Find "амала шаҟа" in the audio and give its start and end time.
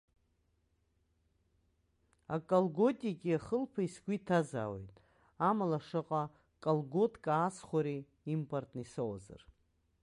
5.49-6.23